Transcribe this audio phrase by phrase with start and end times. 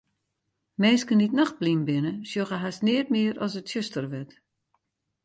[0.81, 4.33] Minsken dy't nachtblyn binne, sjogge hast neat mear as it tsjuster wurdt.